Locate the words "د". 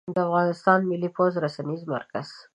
0.15-0.17